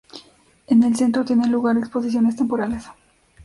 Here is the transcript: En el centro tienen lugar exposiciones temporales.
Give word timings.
En 0.65 0.81
el 0.81 0.95
centro 0.95 1.23
tienen 1.23 1.51
lugar 1.51 1.77
exposiciones 1.77 2.35
temporales. 2.35 2.85